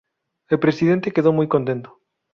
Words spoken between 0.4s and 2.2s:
El presidente quedó muy contento.